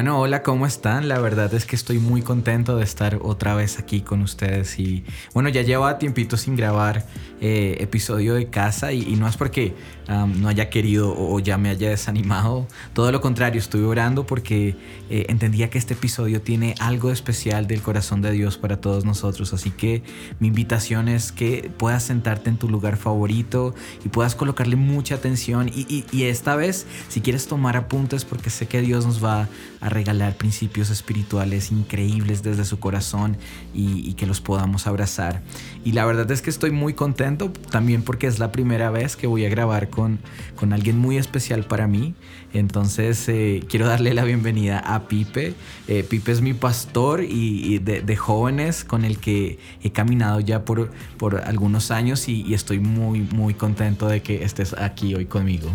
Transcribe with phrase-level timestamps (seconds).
[0.00, 1.08] Bueno, hola, ¿cómo están?
[1.08, 5.04] La verdad es que estoy muy contento de estar otra vez aquí con ustedes y
[5.34, 7.04] bueno, ya lleva tiempito sin grabar
[7.42, 9.74] eh, episodio de casa y, no es porque
[10.08, 14.74] no haya querido o ya me haya desanimado, todo lo contrario, estoy orando porque
[15.08, 19.52] eh, entendía que este episodio tiene algo especial del corazón de Dios para todos nosotros,
[19.52, 20.02] así que
[20.40, 23.74] mi invitación es que puedas sentarte en tu lugar favorito
[24.04, 25.68] y puedas colocarle mucha atención.
[25.68, 29.48] Y, y esta vez si quieres tomar apuntes porque sé que Dios nos va
[29.80, 33.36] a regalar principios espirituales increíbles desde su corazón
[33.74, 35.42] y, que los podamos abrazar.
[35.84, 39.26] Y la verdad es que estoy muy contento también porque es la primera vez que
[39.26, 40.18] voy a grabar con,
[40.56, 42.14] con alguien muy especial para mí.
[42.52, 45.54] Entonces eh, quiero darle la bienvenida a Pipe.
[45.88, 50.90] Eh, Pipe es mi pastor y, de, jóvenes con el que he caminado ya por,
[51.16, 55.70] por algunos años y, y estoy muy muy contento de que estés aquí hoy conmigo.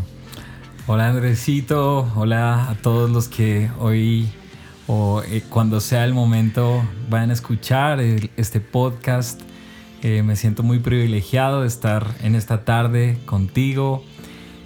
[0.88, 4.30] Hola Andresito, hola a todos los que hoy
[4.86, 9.41] o eh, cuando sea el momento vayan a escuchar este podcast.
[10.03, 14.03] Eh, me siento muy privilegiado de estar en esta tarde contigo.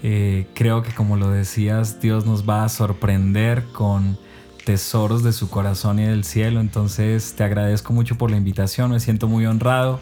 [0.03, 4.19] Eh, creo que como lo decías, Dios nos va a sorprender con
[4.65, 6.59] tesoros de su corazón y del cielo.
[6.59, 10.01] Entonces te agradezco mucho por la invitación, me siento muy honrado.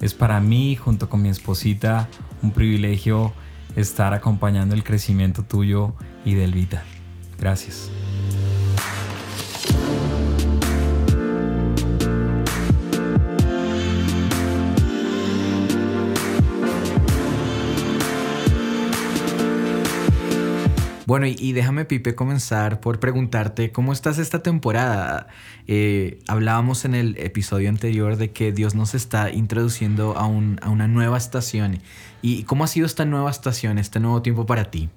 [0.00, 2.08] Es para mí, junto con mi esposita,
[2.40, 3.34] un privilegio
[3.76, 6.82] estar acompañando el crecimiento tuyo y del Vita.
[7.38, 7.90] Gracias.
[21.10, 25.26] Bueno, y, déjame, Pipe, comenzar por preguntarte cómo estás esta temporada.
[25.66, 31.18] Eh, hablábamos en el episodio anterior de que Dios nos está introduciendo a, una nueva
[31.18, 31.80] estación.
[32.22, 34.88] ¿Y cómo ha sido esta nueva estación, este nuevo tiempo para ti?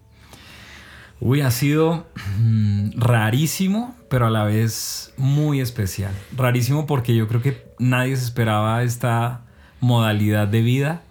[1.19, 2.05] Uy, ha sido
[2.37, 6.13] mm, rarísimo, pero a la vez muy especial.
[6.37, 9.45] Rarísimo porque yo creo que nadie se esperaba esta
[9.79, 11.01] modalidad de vida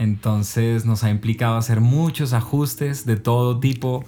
[0.00, 4.02] entonces nos ha implicado hacer muchos ajustes de todo tipo.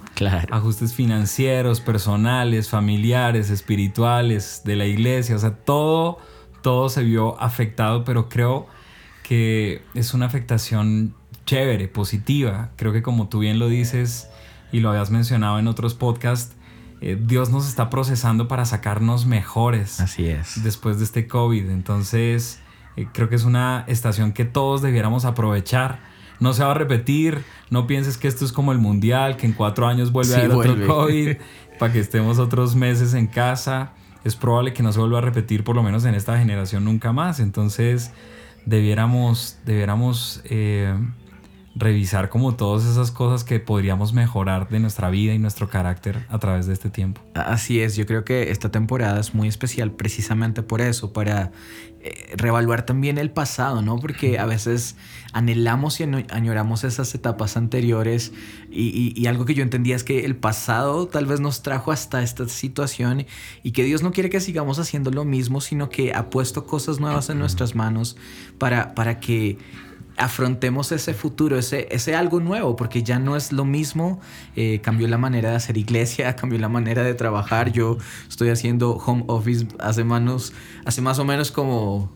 [0.49, 5.35] Ajustes financieros, personales, familiares, espirituales, de la iglesia.
[5.35, 6.17] O sea, todo,
[6.63, 8.65] todo se vio afectado, pero creo
[9.21, 11.13] que es una afectación
[11.45, 12.71] chévere, positiva.
[12.75, 14.29] Creo que como tú bien lo dices
[14.71, 16.55] y lo habías mencionado en otros podcasts,
[17.01, 19.99] eh, Dios nos está procesando para sacarnos mejores.
[19.99, 20.63] Así es.
[20.63, 21.69] Después de este COVID.
[21.69, 22.62] Entonces
[23.11, 25.99] creo que es una estación que todos debiéramos aprovechar.
[26.39, 29.53] No se va a repetir, no pienses que esto es como el mundial, que en
[29.53, 31.37] cuatro años vuelve a haber otro COVID,
[31.79, 33.93] para que estemos otros meses en casa.
[34.23, 37.11] Es probable que no se vuelva a repetir, por lo menos en esta generación, nunca
[37.11, 37.39] más.
[37.39, 38.11] Entonces,
[38.65, 40.95] debiéramos, debiéramos eh,
[41.75, 46.39] revisar como todas esas cosas que podríamos mejorar de nuestra vida y nuestro carácter a
[46.39, 47.21] través de este tiempo.
[47.33, 51.51] Así es, yo creo que esta temporada es muy especial precisamente por eso, para
[52.35, 53.97] revaluar también el pasado, ¿no?
[53.97, 54.95] Porque a veces
[55.31, 58.33] anhelamos y añoramos esas etapas anteriores
[58.69, 62.21] y, y, algo que yo entendía es que el pasado tal vez nos trajo hasta
[62.21, 63.25] esta situación
[63.63, 66.99] y que Dios no quiere que sigamos haciendo lo mismo, sino que ha puesto cosas
[66.99, 68.17] nuevas en nuestras manos
[68.57, 69.57] para, para que
[70.17, 74.19] afrontemos ese futuro, ese, ese algo nuevo, porque ya no es lo mismo,
[74.55, 77.97] eh, cambió la manera de hacer iglesia, cambió la manera de trabajar, yo
[78.29, 80.53] estoy haciendo home office hace, manos,
[80.85, 82.11] hace más o menos como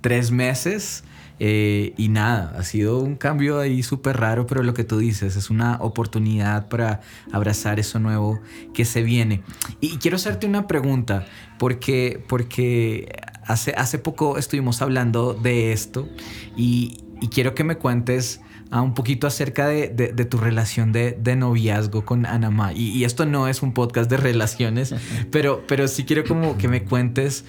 [0.00, 1.04] tres meses.
[1.40, 5.36] Eh, y nada, ha sido un cambio ahí súper raro, pero lo que tú dices
[5.36, 8.40] es una oportunidad para abrazar eso nuevo
[8.74, 9.42] que se viene.
[9.80, 11.26] Y, quiero hacerte una pregunta,
[11.56, 16.08] porque, porque hace, hace poco estuvimos hablando de esto
[16.56, 18.40] y, y quiero que me cuentes
[18.70, 19.88] ah, un poquito acerca de,
[20.28, 22.72] tu relación de, noviazgo con Anamá.
[22.72, 24.94] Y, y, esto no es un podcast de relaciones,
[25.30, 27.44] pero, pero sí quiero como que me cuentes,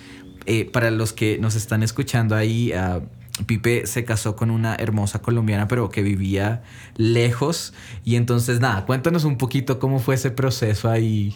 [0.45, 3.01] eh, para los que nos están escuchando ahí, uh,
[3.45, 6.63] Pipe se casó con una hermosa colombiana, pero que vivía
[6.97, 7.73] lejos.
[8.03, 11.35] Y entonces, nada, cuéntanos un poquito cómo fue ese proceso ahí.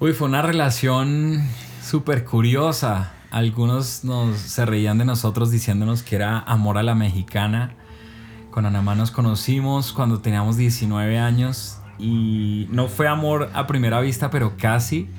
[0.00, 1.46] Uy, fue una relación
[1.82, 3.15] súper curiosa.
[3.36, 7.74] Algunos nos, se reían de nosotros diciéndonos que era amor a la mexicana.
[8.50, 14.30] Con Anamá nos conocimos cuando teníamos 19 años y no fue amor a primera vista,
[14.30, 15.10] pero casi.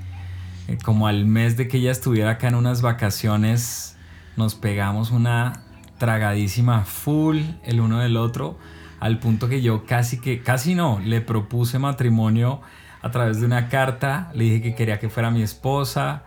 [0.68, 3.96] Eh, como al mes de que ella estuviera acá en unas vacaciones,
[4.36, 5.62] nos pegamos una
[6.00, 8.58] tragadísima full el uno del otro,
[9.00, 12.62] al punto que yo casi que, casi no, le propuse matrimonio
[13.04, 16.24] a través de una carta, le dije que quería que fuera mi esposa,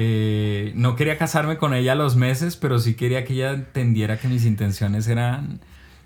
[0.00, 4.16] eh, no quería casarme con ella a los meses, pero sí quería que ella entendiera
[4.16, 5.58] que mis intenciones eran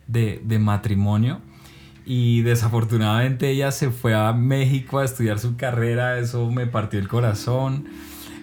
[0.07, 1.43] de, matrimonio.
[2.07, 7.07] y desafortunadamente ella se fue a México a estudiar su carrera, eso me partió el
[7.07, 7.85] corazón.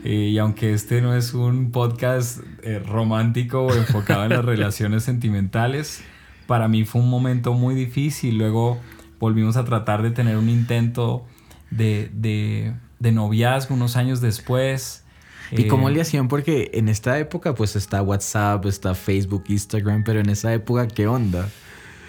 [0.04, 5.02] Eh, y aunque este no es un podcast eh, romántico o enfocado en las relaciones
[5.02, 6.04] sentimentales,
[6.46, 8.38] para mí fue un momento muy difícil.
[8.38, 8.80] Luego
[9.20, 11.26] volvimos a tratar de tener un intento
[11.72, 15.06] de, de, de noviazgo unos años después.
[15.52, 16.28] ¿Y cómo eh, le hacían?
[16.28, 21.08] Porque en esta época pues está WhatsApp, está Facebook, Instagram, pero en esa época, ¿qué
[21.08, 21.50] onda?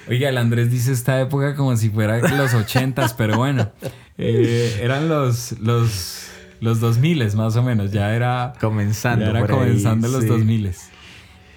[0.09, 3.71] Oiga, el Andrés dice esta época como si fuera los ochentas, pero bueno,
[4.19, 9.25] eran los, los los 2000 más o menos, ya era comenzando.
[9.25, 10.73] Ya era comenzando los 2000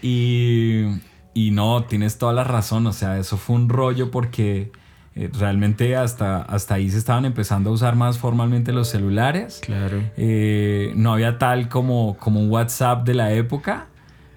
[0.01, 0.85] y,
[1.33, 4.71] y no, tienes toda la razón, o sea, eso fue un rollo porque
[5.15, 9.61] eh, realmente hasta, hasta ahí se estaban empezando a usar más formalmente los celulares.
[9.63, 10.01] Claro.
[10.17, 13.87] Eh, no había tal como, como un WhatsApp de la época.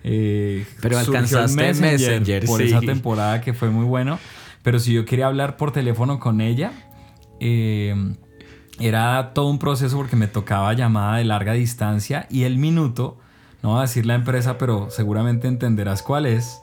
[0.04, 4.18] Eh, Pero alcanzaste Messenger, Messenger por esa temporada que fue muy bueno.
[4.62, 6.72] Pero si yo quería hablar por teléfono con ella,
[8.78, 13.18] era todo un proceso porque me tocaba llamada de larga distancia y el minuto,
[13.62, 16.60] no voy a decir la empresa, pero seguramente entenderás cuál es,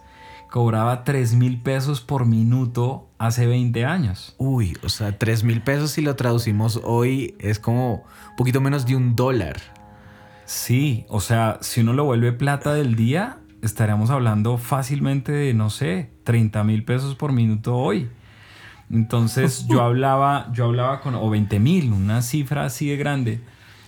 [0.54, 4.36] cobraba 3 mil pesos por minuto hace 20 años.
[4.38, 8.86] Uy, o sea, 3 mil pesos si lo traducimos hoy es como un poquito menos
[8.86, 9.60] de un dólar.
[10.46, 15.72] Sí, o sea, si uno lo vuelve plata del día, estaríamos hablando fácilmente de, no
[15.72, 18.12] sé, 30 mil pesos por minuto hoy.
[18.92, 23.42] Entonces yo hablaba, yo hablaba con, o 20 mil, una cifra así de grande.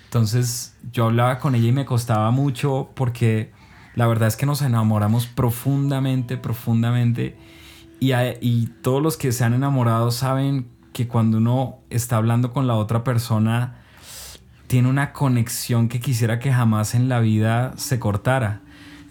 [0.05, 3.51] Entonces yo hablaba con ella y me costaba mucho porque
[3.95, 7.37] la verdad es que nos enamoramos profundamente, profundamente.
[7.99, 12.67] Y, y todos los que se han enamorado saben que cuando uno está hablando con
[12.67, 13.77] la otra persona,
[14.67, 18.61] tiene una conexión que quisiera que jamás en la vida se cortara.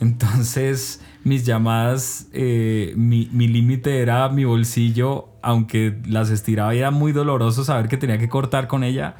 [0.00, 6.90] Entonces, mis llamadas, eh, mi, mi límite era mi bolsillo, aunque las estiraba y era
[6.90, 9.16] muy doloroso saber que tenía que cortar con ella,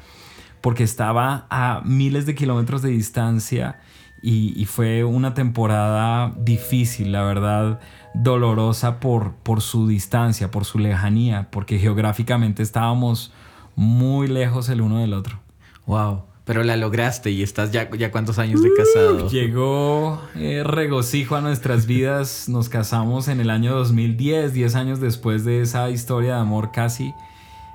[0.61, 3.79] porque estaba a miles de kilómetros de distancia
[4.21, 7.79] y, y fue una temporada difícil, la verdad,
[8.13, 13.33] dolorosa por, por su distancia, por su lejanía, porque geográficamente estábamos
[13.75, 15.39] muy lejos el uno del otro.
[15.85, 16.23] Wow.
[16.45, 19.29] Pero la lograste y estás ya, ya cuántos años de casado.
[19.29, 22.47] llegó eh, regocijo a nuestras vidas.
[22.47, 27.13] Nos casamos en el año 2010, 10 años después de esa historia de amor casi.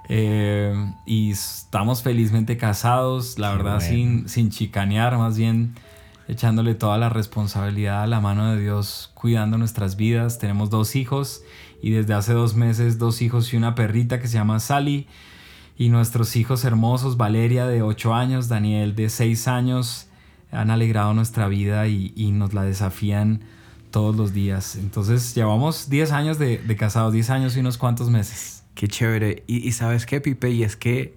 [0.09, 0.73] Eh,
[1.05, 5.75] y estamos felizmente casados, la verdad, sin, sin chicanear, más bien
[6.31, 10.39] echándole toda la responsabilidad a la mano de Dios, cuidando nuestras vidas.
[10.39, 11.43] Tenemos dos hijos
[11.83, 15.07] y desde hace dos meses dos hijos y una perrita que se llama Sally
[15.81, 20.09] y nuestros hijos hermosos, Valeria de 8 años, Daniel de 6 años,
[20.53, 23.41] han alegrado nuestra vida y, nos la desafían
[23.91, 24.77] todos los días.
[24.77, 28.63] Entonces llevamos 10 años de, casados, 10 años y unos cuantos meses.
[28.75, 29.43] Qué chévere.
[29.47, 31.17] Y, sabes qué, Pipe, y es que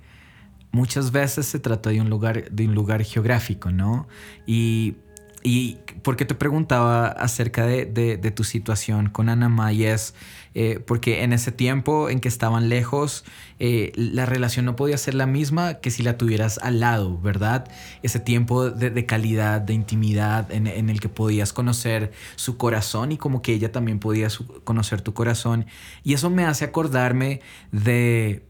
[0.74, 4.08] muchas veces se trata de un lugar, de un lugar geográfico, ¿no?
[4.46, 4.96] Y,
[5.44, 10.16] y porque te preguntaba acerca de, de, tu situación con Ana Mayes,
[10.56, 13.24] eh, porque en ese tiempo en que estaban lejos,
[13.60, 17.68] eh, la relación no podía ser la misma que si la tuvieras al lado, ¿verdad?
[18.02, 23.42] Ese tiempo de, calidad, de intimidad, en, el que podías conocer su corazón y como
[23.42, 24.30] que ella también podía
[24.64, 25.66] conocer tu corazón.
[26.04, 28.44] Y eso me hace acordarme de,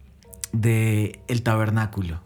[0.53, 2.21] de el tabernáculo.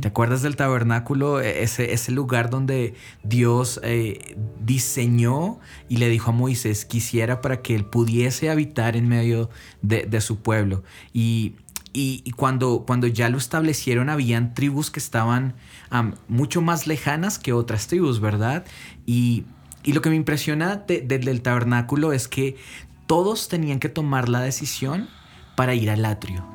[0.00, 1.40] ¿Te acuerdas del tabernáculo?
[1.40, 7.60] E, ese, ese lugar donde Dios eh, diseñó y le dijo a Moisés quisiera para
[7.60, 9.50] que él pudiese habitar en medio
[9.82, 10.84] de, su pueblo.
[11.12, 11.56] Y,
[11.92, 15.54] y, cuando, cuando ya lo establecieron, habían tribus que estaban
[16.28, 18.64] mucho más lejanas que otras tribus, ¿verdad?
[19.06, 19.44] Y,
[19.84, 22.56] lo que me impresiona del tabernáculo es que
[23.06, 25.08] todos tenían que tomar la decisión
[25.56, 26.53] para ir al atrio.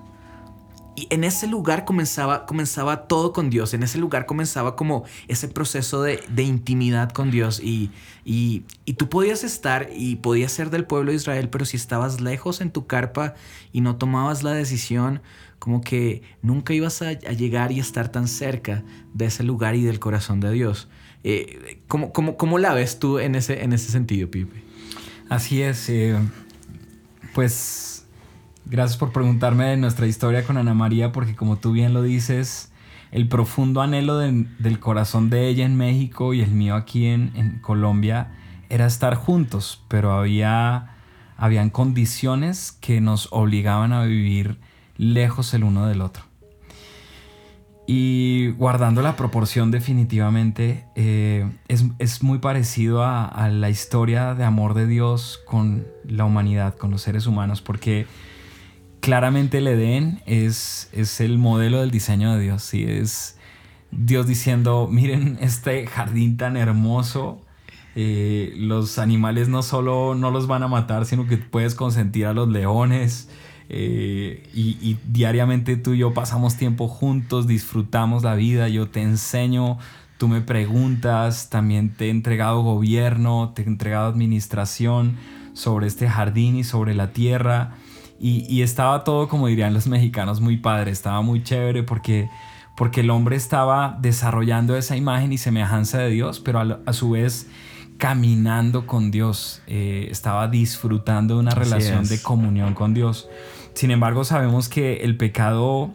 [1.00, 5.48] Y en ese lugar comenzaba, comenzaba todo con Dios, en ese lugar comenzaba como ese
[5.48, 7.90] proceso de, intimidad con Dios y,
[8.26, 8.66] y,
[8.98, 12.72] tú podías estar y podías ser del pueblo de Israel, pero si estabas lejos en
[12.72, 13.36] tu carpa
[13.72, 15.22] y no tomabas la decisión,
[15.58, 20.00] como que nunca ibas a, llegar y estar tan cerca de ese lugar y del
[20.00, 20.90] corazón de Dios.
[21.24, 24.64] Eh, ¿cómo, cómo, la ves tú en ese, en ese sentido, Pipe?
[25.30, 26.18] Así es, eh,
[27.34, 27.99] pues
[28.72, 32.72] Gracias por preguntarme de nuestra historia con Ana María, porque como tú bien lo dices,
[33.12, 38.28] el profundo anhelo del corazón de ella en México y el mío aquí en, Colombia
[38.70, 40.98] era estar juntos, pero había
[41.36, 44.60] habían condiciones que nos obligaban a vivir
[44.98, 46.22] lejos el uno del otro.
[47.88, 54.76] Y guardando la proporción definitivamente, eh, es, muy parecido a, a, la historia de amor
[54.76, 58.06] de Dios con la humanidad, con los seres humanos, porque
[59.02, 62.64] claramente el Edén es, es el modelo del diseño de Dios.
[62.64, 62.84] ¿sí?
[62.84, 63.38] Es
[63.92, 67.42] Dios diciendo, miren este jardín tan hermoso.
[67.96, 72.34] Eh, los animales no solo no los van a matar, sino que puedes consentir a
[72.34, 73.30] los leones.
[73.72, 79.04] Eh, y, y, diariamente tú y yo pasamos tiempo juntos, disfrutamos la vida, yo te
[79.04, 79.78] enseño,
[80.18, 85.18] tú me preguntas, también te he entregado gobierno, te he entregado administración
[85.54, 87.76] sobre este jardín y sobre la tierra.
[88.20, 92.30] Y, estaba todo, como dirían los mexicanos, muy padre, estaba muy chévere porque,
[92.76, 97.48] porque el hombre estaba desarrollando esa imagen y semejanza de Dios, pero a, su vez
[97.98, 103.30] caminando con Dios, eh, estaba disfrutando de una relación de comunión con Dios.
[103.74, 105.94] Sin embargo, sabemos que el pecado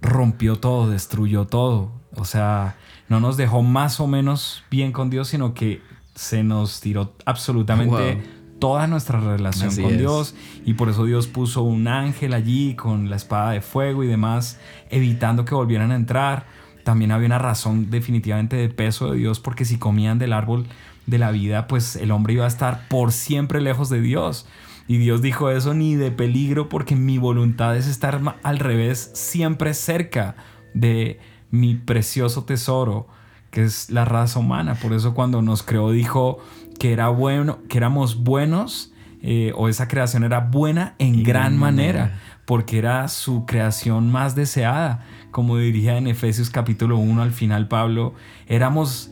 [0.00, 1.90] rompió todo, destruyó todo.
[2.16, 2.76] O sea,
[3.08, 5.82] no nos dejó más o menos bien con Dios, sino que
[6.14, 8.22] se nos tiró absolutamente
[8.60, 13.16] toda nuestra relación con Dios y por eso Dios puso un ángel allí con la
[13.16, 16.46] espada de fuego y demás, evitando que volvieran a entrar.
[16.84, 20.66] También había una razón definitivamente de peso de Dios porque si comían del árbol
[21.06, 24.46] de la vida, pues el hombre iba a estar por siempre lejos de Dios.
[24.86, 29.74] Y Dios dijo eso ni de peligro porque mi voluntad es estar al revés, siempre
[29.74, 30.36] cerca
[30.74, 33.06] de mi precioso tesoro,
[33.50, 34.74] que es la raza humana.
[34.74, 36.38] Por eso cuando nos creó dijo
[36.80, 42.18] que era bueno, que éramos buenos eh, o esa creación era buena en gran manera,
[42.46, 45.04] porque era su creación más deseada.
[45.30, 48.14] Como diría en Efesios capítulo 1 al final Pablo,
[48.46, 49.10] éramos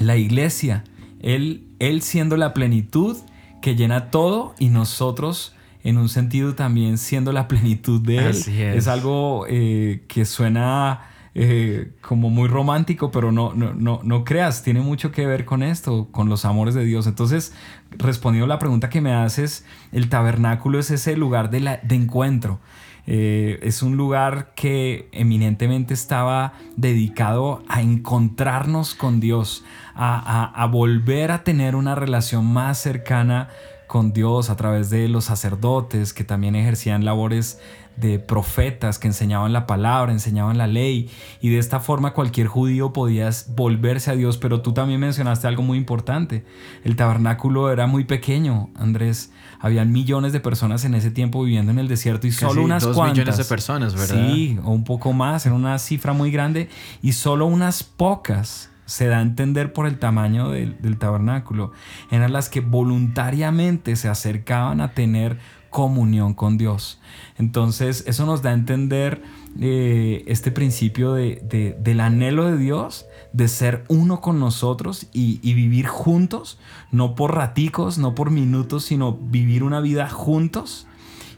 [0.00, 0.82] la iglesia,
[1.20, 3.18] él, él siendo la plenitud
[3.62, 5.54] que llena todo y nosotros
[5.84, 8.36] en un sentido también siendo la plenitud de él.
[8.76, 8.88] es.
[8.88, 11.02] algo eh, que suena
[11.36, 15.64] eh, como muy romántico, pero no, no, no, no creas, tiene mucho que ver con
[15.64, 17.08] esto, con los amores de Dios.
[17.08, 17.52] Entonces,
[17.90, 21.96] respondiendo a la pregunta que me haces, el tabernáculo es ese lugar de, la, de
[21.96, 22.60] encuentro.
[23.06, 29.64] Eh, es un lugar que eminentemente estaba dedicado a encontrarnos con Dios,
[29.94, 33.48] a, a, a volver a tener una relación más cercana
[33.86, 37.60] con Dios a través de los sacerdotes que también ejercían labores
[37.96, 41.10] de profetas que enseñaban la palabra, enseñaban la ley
[41.40, 45.62] y de esta forma cualquier judío podía volverse a Dios, pero tú también mencionaste algo
[45.62, 46.44] muy importante.
[46.84, 49.30] El tabernáculo era muy pequeño, Andrés.
[49.60, 52.96] Habían millones de personas en ese tiempo viviendo en el desierto y solo unas dos
[52.96, 54.28] millones de personas, ¿verdad?
[54.28, 56.68] Sí, o un poco más, era una cifra muy grande
[57.00, 61.72] y solo unas pocas se da a entender por el tamaño del, del tabernáculo,
[62.10, 65.38] eran las que voluntariamente se acercaban a tener
[65.74, 67.00] comunión con Dios.
[67.36, 69.22] Entonces eso nos da a entender
[69.60, 75.88] eh, este principio de, del anhelo de Dios de ser uno con nosotros y, vivir
[75.88, 76.60] juntos,
[76.92, 80.86] no por raticos, no por minutos, sino vivir una vida juntos.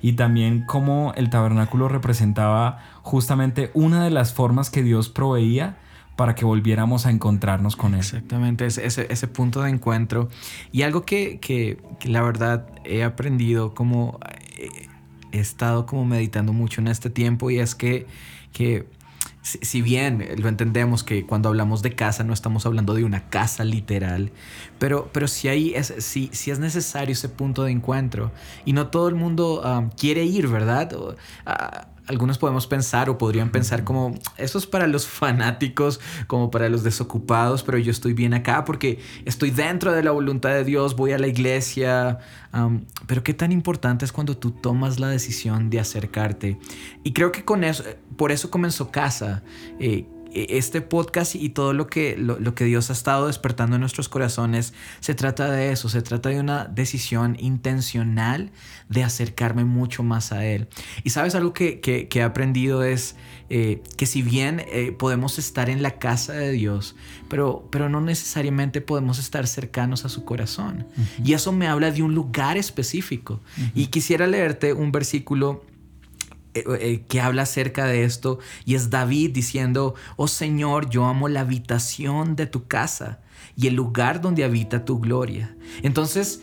[0.02, 5.78] Y también como el tabernáculo representaba justamente una de las formas que Dios proveía
[6.16, 8.00] para que volviéramos a encontrarnos con Él.
[8.00, 10.28] Exactamente, ese, ese, punto de encuentro.
[10.73, 14.18] Y algo que, que, la verdad he aprendido como...
[14.56, 14.88] Eh,
[15.32, 18.06] he estado como meditando mucho en este tiempo y es que,
[18.52, 18.87] que
[19.42, 23.64] si bien lo entendemos que cuando hablamos de casa no estamos hablando de una casa
[23.64, 24.32] literal,
[24.78, 28.32] pero, pero si, hay, es, si, si es necesario ese punto de encuentro
[28.64, 30.90] y no todo el mundo um, quiere ir, ¿verdad?
[31.44, 36.69] Ah, algunos podemos pensar o podrían pensar como, eso es para los fanáticos, como para
[36.69, 40.97] los desocupados, pero yo estoy bien acá porque estoy dentro de la voluntad de Dios,
[40.97, 42.19] voy a la iglesia.
[43.07, 46.59] pero qué tan importante es cuando tú tomas la decisión de acercarte.
[47.03, 47.85] Y creo que con eso,
[48.17, 49.43] por eso comenzó casa.
[49.79, 54.09] Eh, este podcast y todo lo que, lo, que Dios ha estado despertando en nuestros
[54.09, 58.50] corazones se trata de eso, se trata de una decisión intencional
[58.88, 60.69] de acercarme mucho más a Él.
[61.05, 63.16] Y sabes algo que, he aprendido es
[63.49, 66.97] eh, que si bien eh, podemos estar en la casa de Dios,
[67.28, 70.87] pero, pero no necesariamente podemos estar cercanos a su corazón.
[71.23, 73.40] Y eso me habla de un lugar específico.
[73.75, 75.64] Y quisiera leerte un versículo
[77.09, 82.37] que habla acerca de esto y es David diciendo, oh Señor, yo amo la habitación
[82.37, 83.21] de tu casa
[83.57, 85.57] y el lugar donde habita tu gloria.
[85.83, 86.43] Entonces,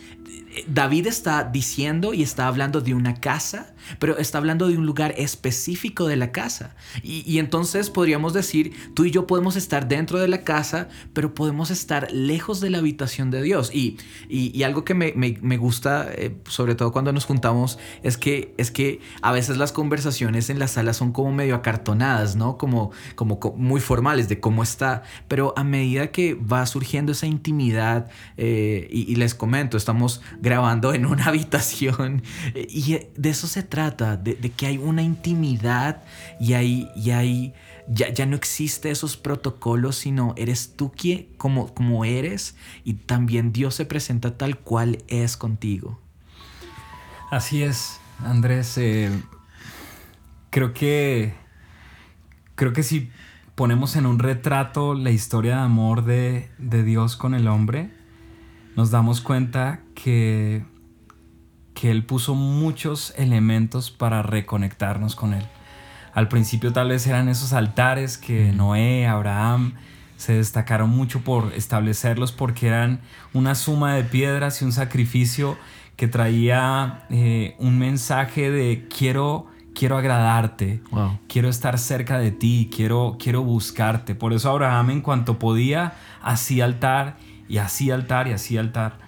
[0.68, 5.14] David está diciendo y está hablando de una casa, pero está hablando de un lugar
[5.18, 6.76] específico de la casa.
[7.02, 11.72] Y, entonces podríamos decir, tú y yo podemos estar dentro de la casa, pero podemos
[11.72, 13.72] estar lejos de la habitación de Dios.
[13.74, 13.98] Y,
[14.64, 19.32] algo que me, gusta, eh, sobre todo cuando nos juntamos, es que, es que a
[19.32, 22.58] veces las conversaciones en la sala son como medio acartonadas, ¿no?
[22.58, 25.04] Como, como, muy formales de cómo está.
[25.28, 31.06] Pero a medida que va surgiendo esa intimidad, eh, y les comento, estamos grabando en
[31.06, 32.24] una habitación.
[32.56, 36.04] Y de eso se trata, de, que hay una intimidad
[36.40, 37.56] y hay, y hay
[37.88, 43.52] ya, ya, no existe esos protocolos, sino eres tú quien, como, como eres y también
[43.52, 46.00] Dios se presenta tal cual es contigo.
[47.32, 48.78] Así es, Andrés.
[48.78, 49.10] Eh,
[50.52, 51.34] creo que
[52.54, 53.10] creo que si
[53.56, 57.90] ponemos en un retrato la historia de amor de, Dios con el hombre,
[58.76, 60.64] nos damos cuenta que,
[61.74, 65.46] que Él puso muchos elementos para reconectarnos con Él.
[66.14, 69.74] Al principio tal vez eran esos altares que Noé, Abraham
[70.18, 73.02] se destacaron mucho por establecerlos porque eran
[73.34, 75.58] una suma de piedras y un sacrificio
[75.98, 80.82] que traía eh, un mensaje de quiero, quiero agradarte,
[81.28, 84.16] quiero estar cerca de ti, quiero, quiero buscarte.
[84.16, 87.18] Por eso Abraham en cuanto podía hacía altar
[87.50, 89.00] y hacía altar y hacía altar,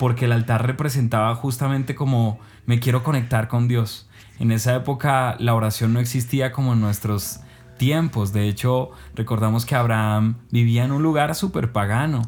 [0.00, 4.08] porque el altar representaba justamente como me quiero conectar con Dios.
[4.38, 7.40] En esa época la oración no existía como en nuestros
[7.76, 8.32] tiempos.
[8.32, 12.22] De hecho, recordamos que Abraham vivía en un lugar súper pagano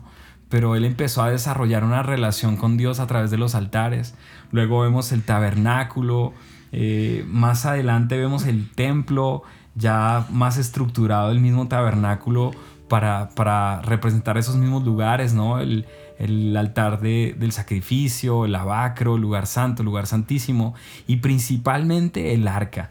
[0.50, 4.14] pero él empezó a desarrollar una relación con Dios a través de los altares.
[4.50, 6.34] Luego vemos el tabernáculo,
[6.72, 9.44] eh, más adelante vemos el templo,
[9.76, 12.50] ya más estructurado el mismo tabernáculo
[12.86, 15.58] para, para representar esos mismos lugares, ¿no?
[15.58, 15.86] El,
[16.22, 20.74] el altar de, del sacrificio, el abacro, lugar santo, lugar santísimo
[21.06, 22.90] y principalmente el arca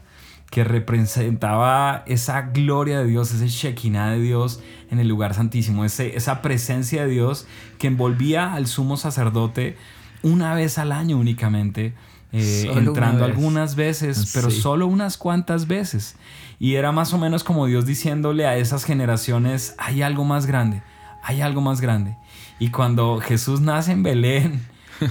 [0.50, 4.60] que representaba esa gloria de Dios, ese Shekinah de Dios
[4.90, 7.46] en el lugar santísimo, ese, esa presencia de Dios
[7.78, 9.78] que envolvía al sumo sacerdote
[10.22, 11.94] una vez al año únicamente,
[12.32, 16.16] eh, entrando algunas veces, pero solo unas cuantas veces.
[16.58, 20.82] Y era más o menos como Dios diciéndole a esas generaciones, hay algo más grande,
[21.22, 22.16] hay algo más grande.
[22.58, 24.66] Y cuando Jesús nace en Belén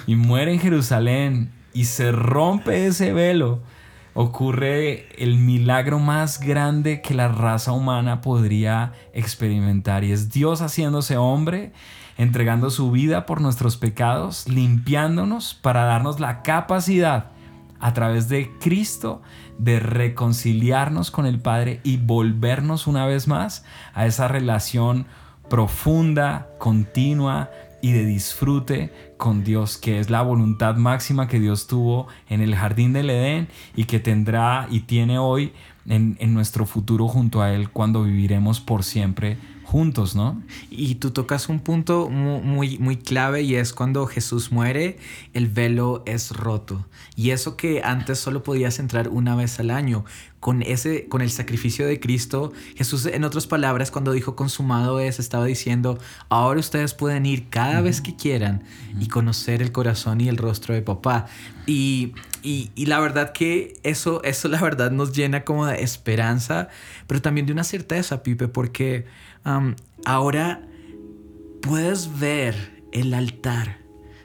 [0.08, 3.62] y muere en Jerusalén y se rompe ese velo,
[4.14, 11.18] ocurre el milagro más grande que la raza humana podría experimentar y es Dios haciéndose
[11.18, 11.72] hombre,
[12.18, 17.32] entregando su vida por nuestros pecados, limpiándonos para darnos la capacidad
[17.80, 19.22] a través de Cristo
[19.58, 25.08] de reconciliarnos con el Padre y volvernos una vez más a esa relación
[25.52, 27.50] profunda, continua,
[27.82, 32.56] y de disfrute con Dios, que es la voluntad máxima que Dios tuvo en el
[32.56, 35.52] jardín del Edén y que tendrá y tiene hoy
[35.88, 39.38] en, en nuestro futuro junto a Él cuando viviremos por siempre
[39.72, 40.44] juntos, ¿no?
[40.70, 44.98] Y tú tocas un punto muy, muy clave y es cuando Jesús muere,
[45.34, 46.86] el velo es roto.
[47.16, 50.04] Y eso que antes solo podías entrar una vez al año,
[50.42, 55.20] con, ese, con el sacrificio de Cristo, Jesús en otras palabras cuando dijo consumado es,
[55.20, 58.64] estaba diciendo, ahora ustedes pueden ir cada vez que quieran
[59.00, 61.28] y conocer el corazón y el rostro de papá.
[61.66, 66.68] Y, y, y, la verdad que eso, eso la verdad nos llena como de esperanza,
[67.08, 69.06] pero también de una certeza, Pipe, porque
[70.06, 70.62] ahora
[71.62, 73.82] puedes ver el altar.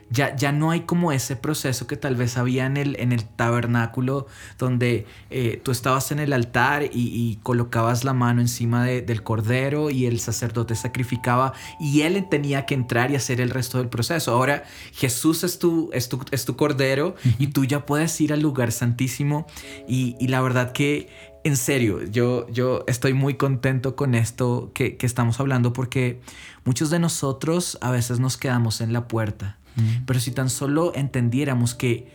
[0.09, 3.25] Ya, ya, no hay como ese proceso que tal vez había en el, en el
[3.25, 4.27] tabernáculo
[4.57, 10.05] donde eh, tú estabas en el altar y, colocabas la mano encima del cordero y
[10.05, 14.31] el sacerdote sacrificaba y él tenía que entrar y hacer el resto del proceso.
[14.31, 18.39] Ahora Jesús es tu, es tu, es tu cordero y tú ya puedes ir al
[18.39, 19.45] lugar santísimo
[19.89, 21.09] y, y la verdad que
[21.47, 26.21] en serio, yo, yo estoy muy contento con esto que, estamos hablando porque
[26.65, 29.57] muchos de nosotros a veces nos quedamos en la puerta.
[29.75, 30.05] Mm.
[30.05, 32.11] Pero si tan solo entendiéramos que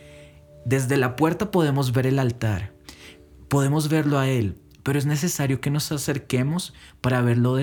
[0.65, 2.73] desde la puerta podemos ver el altar,
[3.49, 7.57] podemos verlo a Él, pero es necesario que nos acerquemos para verlo,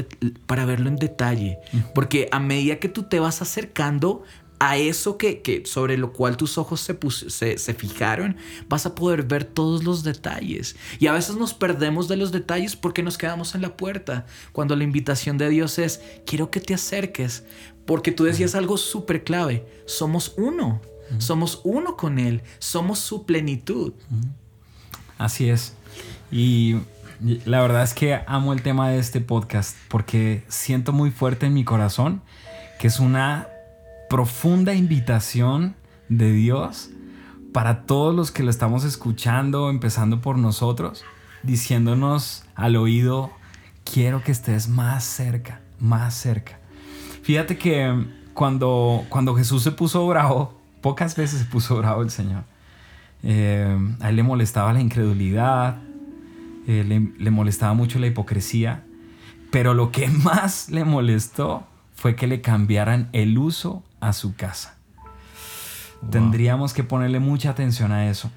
[0.46, 1.58] para verlo en detalle.
[1.94, 4.24] Porque a medida que tú te vas acercando,
[4.60, 8.36] a eso que, sobre lo cual tus ojos se, se, fijaron,
[8.68, 10.76] vas a poder ver todos los detalles.
[10.98, 14.76] Y a veces nos perdemos de los detalles porque nos quedamos en la puerta, cuando
[14.76, 17.44] la invitación de Dios es, quiero que te acerques,
[17.86, 20.82] porque tú decías algo súper clave, somos uno,
[21.16, 23.94] somos uno con Él, somos su plenitud.
[25.16, 25.72] Así es.
[26.30, 26.76] Y
[27.46, 31.54] la verdad es que amo el tema de este podcast porque siento muy fuerte en
[31.54, 32.20] mi corazón
[32.80, 33.46] que es una
[34.10, 35.76] profunda invitación
[36.08, 36.90] de Dios
[37.52, 41.04] para todos los que lo estamos escuchando, empezando por nosotros,
[41.44, 43.30] diciéndonos al oído,
[43.84, 46.58] quiero que estés más cerca, más cerca.
[47.22, 52.42] Fíjate que cuando, cuando Jesús se puso bravo, pocas veces se puso bravo el Señor.
[53.22, 55.78] Eh, a él le molestaba la incredulidad,
[56.66, 58.82] eh, le, le molestaba mucho la hipocresía,
[59.52, 61.62] pero lo que más le molestó
[61.94, 64.76] fue que le cambiaran el uso a su casa.
[66.10, 68.30] Tendríamos que ponerle mucha atención a eso.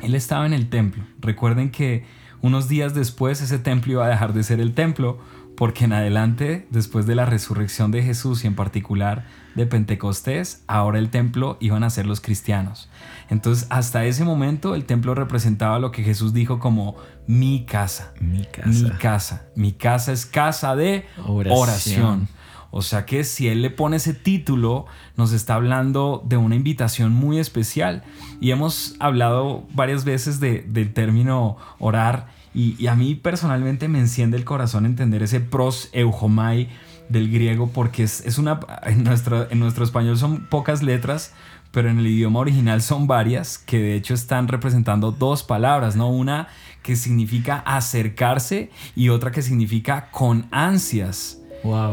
[0.00, 1.04] Él estaba en el templo.
[1.20, 2.06] Recuerden que
[2.40, 5.18] unos días después ese templo iba a dejar de ser el templo
[5.56, 10.98] porque en adelante, después de la resurrección de Jesús y en particular de Pentecostés, ahora
[10.98, 12.90] el templo iban a ser los cristianos.
[13.30, 18.12] Entonces, hasta ese momento el templo representaba lo que Jesús dijo como mi casa.
[18.20, 18.68] Mi casa.
[18.68, 19.46] Mi casa.
[19.56, 21.58] Mi casa es casa de oración.
[21.58, 22.28] oración.
[22.76, 24.84] O sea que si él le pone ese título,
[25.16, 28.02] nos está hablando de una invitación muy especial.
[28.38, 34.44] Y hemos hablado varias veces del término orar y, a mí personalmente me enciende el
[34.44, 36.68] corazón entender ese pros eujomai
[37.08, 38.60] del griego porque es, es una...
[38.84, 41.32] En nuestro, en nuestro español son pocas letras,
[41.70, 46.10] pero en el idioma original son varias que de hecho están representando dos palabras, ¿no?
[46.10, 46.48] Una
[46.82, 51.40] que significa acercarse y otra que significa con ansias.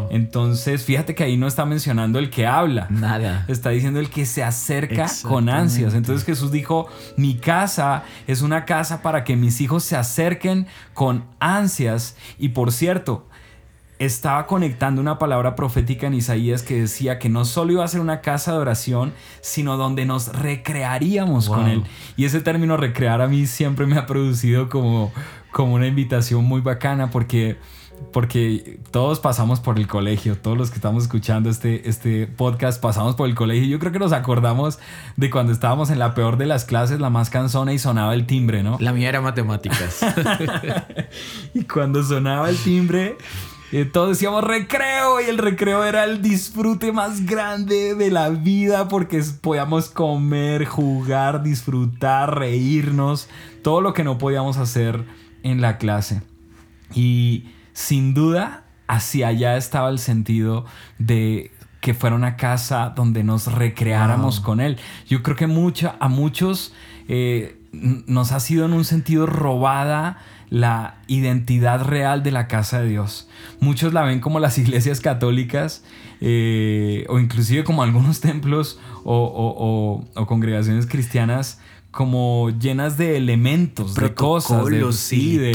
[0.09, 2.87] Entonces, fíjate que ahí no está mencionando el que habla.
[2.89, 3.45] Nada.
[3.47, 5.93] Está diciendo el que se acerca con ansias.
[5.93, 11.25] Entonces Jesús dijo, mi casa es una casa para que mis hijos se acerquen con
[11.39, 12.15] ansias.
[12.37, 13.27] Y por cierto,
[13.99, 18.01] estaba conectando una palabra profética en Isaías que decía que no solo iba a ser
[18.01, 21.83] una casa de oración, sino donde nos recrearíamos con él.
[22.17, 25.11] Y ese término recrear a mí siempre me ha producido como,
[25.51, 27.57] como una invitación muy bacana porque
[28.11, 33.15] porque todos pasamos por el colegio, todos los que estamos escuchando este, este podcast pasamos
[33.15, 33.67] por el colegio.
[33.67, 34.79] Yo creo que nos acordamos
[35.17, 38.25] de cuando estábamos en la peor de las clases, la más cansona y sonaba el
[38.25, 38.77] timbre, ¿no?
[38.79, 40.05] La mía era matemáticas.
[41.53, 43.17] y cuando sonaba el timbre,
[43.71, 48.87] eh, todos decíamos recreo y el recreo era el disfrute más grande de la vida
[48.87, 53.27] porque podíamos comer, jugar, disfrutar, reírnos,
[53.63, 55.03] todo lo que no podíamos hacer
[55.41, 56.21] en la clase.
[56.93, 60.65] Y sin duda, hacia allá estaba el sentido
[60.99, 64.77] de que fuera una casa donde nos recreáramos con él.
[65.07, 66.73] Yo creo que mucha, a muchos
[67.09, 70.17] eh, nos ha sido en un sentido robada
[70.49, 73.27] la identidad real de la casa de Dios.
[73.59, 75.83] Muchos la ven como las iglesias católicas
[76.21, 81.59] eh, o inclusive como algunos templos o congregaciones cristianas
[81.93, 85.53] como llenas de elementos, de cosas, de, sí, de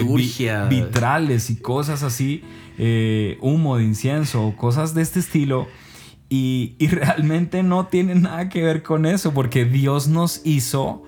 [0.71, 2.45] vitrales y cosas así,
[2.79, 5.67] eh, humo de incienso, cosas de este estilo.
[6.29, 11.03] Y, y, realmente no tiene nada que ver con eso, porque Dios nos hizo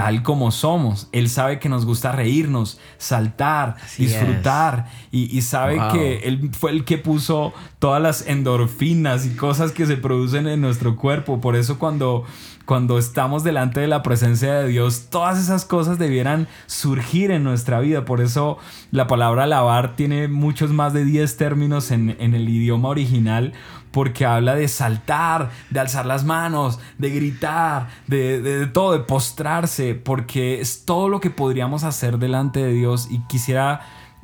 [0.00, 1.08] tal como somos.
[1.12, 6.96] Él sabe que nos gusta reírnos, saltar, disfrutar y, sabe que Él fue el que
[6.96, 11.42] puso todas las endorfinas y cosas que se producen en nuestro cuerpo.
[11.42, 12.24] Por eso cuando,
[12.64, 17.78] cuando estamos delante de la presencia de Dios, todas esas cosas debieran surgir en nuestra
[17.80, 18.06] vida.
[18.06, 18.56] Por eso
[18.92, 23.52] la palabra alabar tiene muchos más de 10 términos en, en el idioma original
[23.90, 30.60] porque habla de saltar, de alzar las manos, de gritar, de, todo, de postrarse, porque
[30.60, 33.08] es todo lo que podríamos hacer delante de Dios.
[33.10, 33.80] Y quisiera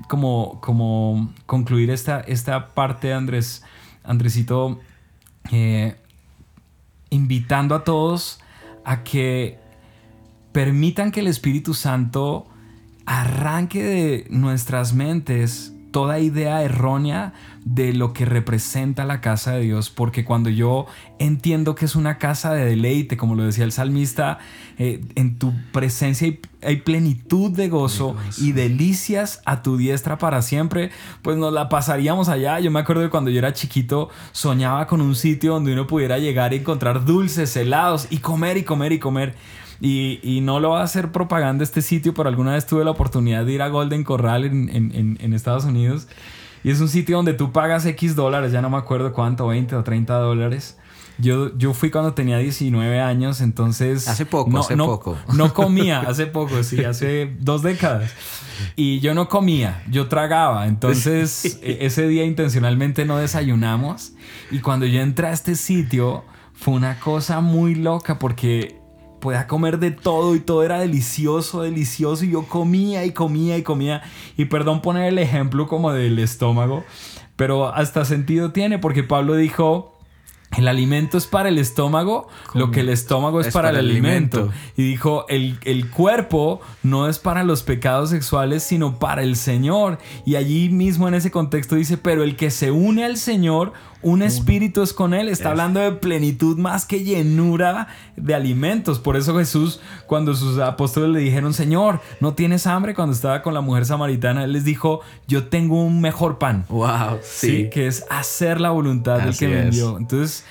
[0.08, 3.64] como, como concluir esta, esta parte, Andrés,
[4.04, 4.80] Andresito,
[5.50, 5.96] eh,
[7.10, 8.40] invitando a todos
[8.84, 9.58] a que
[10.52, 12.46] permitan que el Espíritu Santo
[13.04, 17.32] arranque de nuestras mentes toda idea errónea
[17.64, 20.84] de lo que representa la casa de Dios, porque cuando yo
[21.18, 24.38] entiendo que es una casa de deleite, como lo decía el salmista,
[24.76, 26.30] eh, en tu presencia
[26.62, 30.90] hay, plenitud de gozo, y delicias a tu diestra para siempre,
[31.22, 32.60] pues nos la pasaríamos allá.
[32.60, 36.18] Yo me acuerdo de cuando yo era chiquito, soñaba con un sitio donde uno pudiera
[36.18, 39.34] llegar y encontrar dulces, helados y comer y comer y comer.
[39.80, 43.44] Y, no lo va a hacer propaganda este sitio, pero alguna vez tuve la oportunidad
[43.44, 46.08] de ir a Golden Corral en, en Estados Unidos.
[46.66, 49.76] Y es un sitio donde tú pagas X dólares, ya no me acuerdo cuánto, 20
[49.76, 50.76] o 30 dólares.
[51.18, 54.06] Yo, yo fui cuando tenía 19 años, entonces...
[54.08, 55.16] Hace poco, no, hace poco.
[55.34, 58.10] No comía, hace poco, sí, hace dos décadas.
[58.74, 60.66] Y yo no comía, yo tragaba.
[60.66, 64.12] Entonces, e, ese día intencionalmente no desayunamos.
[64.50, 68.78] Y cuando yo entré a este sitio, fue una cosa muy loca porque
[69.20, 73.62] podía comer de todo y todo era delicioso, delicioso y yo comía y comía y
[73.62, 74.02] comía.
[74.36, 76.84] Y perdón poner el ejemplo como del estómago,
[77.36, 79.92] pero hasta sentido tiene porque Pablo dijo...
[80.56, 84.50] El alimento es para el estómago, lo que el estómago es, para, el alimento.
[84.76, 89.98] Y dijo, el, el, cuerpo no es para los pecados sexuales, sino para el Señor.
[90.24, 94.22] Y allí mismo en ese contexto dice, pero el que se une al Señor un
[94.22, 95.28] espíritu es con él.
[95.28, 98.98] Está hablando de plenitud más que llenura de alimentos.
[98.98, 102.94] Por eso Jesús, cuando sus apóstoles le dijeron, Señor, ¿no tienes hambre?
[102.94, 106.64] Cuando estaba con la mujer samaritana, él les dijo, yo tengo un mejor pan.
[106.68, 107.68] Wow, sí.
[107.70, 109.98] que es hacer la voluntad del que me envió.
[109.98, 110.44] Entonces,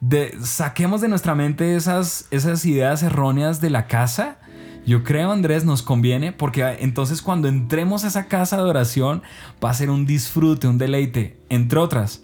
[0.00, 4.38] de, saquemos de nuestra mente esas, esas ideas erróneas de la casa.
[4.86, 9.22] Yo creo, Andrés, nos conviene porque entonces cuando entremos a esa casa de oración
[9.62, 12.22] va a ser un disfrute, un deleite, entre otras,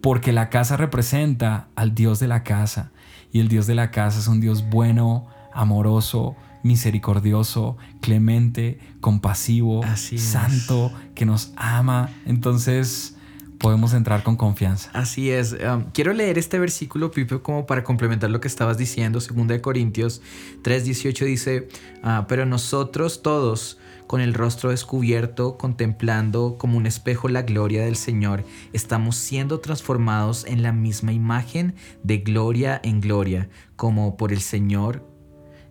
[0.00, 2.90] porque la casa representa al Dios de la casa
[3.32, 10.92] y el Dios de la casa es un Dios bueno, amoroso, misericordioso, clemente, compasivo, santo,
[11.14, 12.10] que nos ama.
[12.26, 13.16] Entonces,
[13.58, 14.90] podemos entrar con confianza.
[14.92, 15.52] Así es.
[15.52, 19.20] Um, quiero leer este versículo, Pipe, como para complementar lo que estabas diciendo.
[19.20, 20.22] Según de Corintios
[20.62, 21.68] 3:18 dice,
[22.02, 27.96] ah, pero nosotros todos, con el rostro descubierto, contemplando como un espejo la gloria del
[27.96, 34.40] Señor, estamos siendo transformados en la misma imagen de gloria en gloria, como por el
[34.40, 35.04] Señor,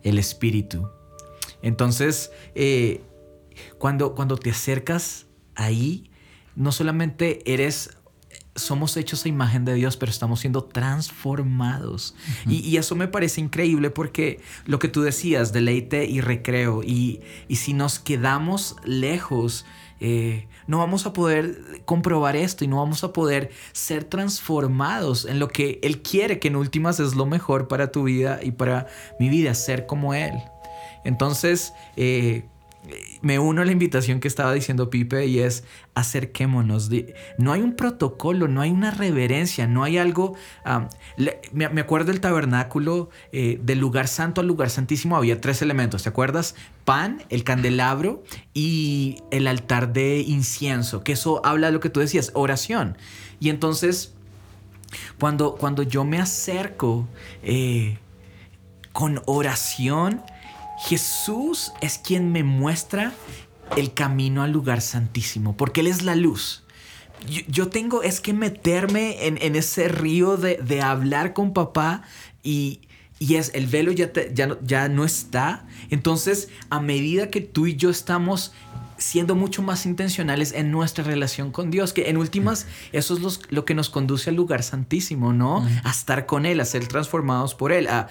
[0.02, 0.88] el Espíritu.
[1.62, 3.02] Entonces, eh,
[3.78, 6.10] cuando, cuando te acercas ahí,
[6.54, 7.96] no solamente eres
[8.56, 12.14] somos hechos a imagen de Dios, pero estamos siendo transformados.
[12.46, 17.72] y, eso me parece increíble porque lo que tú decías, deleite y recreo, y, si
[17.72, 19.64] nos quedamos lejos,
[20.00, 25.38] eh, no vamos a poder comprobar esto y no vamos a poder ser transformados en
[25.38, 28.88] lo que Él quiere, que en últimas es lo mejor para tu vida y para
[29.18, 30.34] mi vida, ser como Él.
[31.04, 32.44] Entonces, eh,
[33.22, 36.90] me uno a la invitación que estaba diciendo Pipe y es acerquémonos.
[37.38, 40.36] No hay un protocolo, no hay una reverencia, no hay algo...
[41.52, 46.08] me, acuerdo del tabernáculo, eh, del lugar santo al lugar santísimo había tres elementos, ¿te
[46.08, 46.54] acuerdas?
[46.84, 48.22] Pan, el candelabro
[48.54, 52.96] y el altar de incienso, que eso habla de lo que tú decías, oración.
[53.40, 54.14] Y entonces,
[55.18, 57.08] cuando, cuando yo me acerco
[57.42, 57.98] eh,
[58.92, 60.22] con oración,
[60.78, 63.12] Jesús es quien me muestra
[63.76, 66.64] el camino al lugar santísimo, porque Él es la luz.
[67.48, 72.02] Yo, tengo es que meterme en, ese río de, hablar con papá
[72.42, 72.82] y,
[73.18, 75.66] es el velo ya, ya, ya no está.
[75.88, 78.52] Entonces, a medida que tú y yo estamos
[78.98, 83.64] siendo mucho más intencionales en nuestra relación con Dios, que en últimas eso es lo
[83.64, 85.66] que nos conduce al lugar santísimo, ¿no?
[85.84, 88.08] A estar con Él, a ser transformados por Él, a,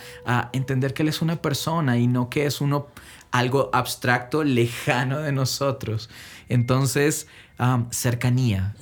[0.54, 2.88] entender que Él es una persona y no que es uno
[3.32, 6.10] algo abstracto, lejano de nosotros.
[6.50, 7.28] Entonces,
[7.92, 8.76] cercanía,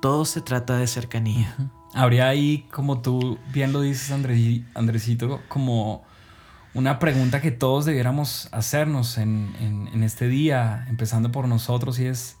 [0.00, 1.56] todo se trata de cercanía.
[1.94, 6.04] Habría ahí, como tú bien lo dices, Andresito, como
[6.74, 12.36] una pregunta que todos debiéramos hacernos en, este día, empezando por nosotros, y es